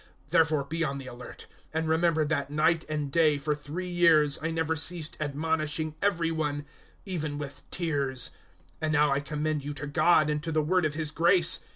[0.25, 1.45] 020:031 Therefore be on the alert;
[1.75, 6.65] and remember that, night and day, for three years, I never ceased admonishing every one,
[7.05, 8.29] even with tears.
[8.77, 11.59] 020:032 "And now I commend you to God and to the word of His grace.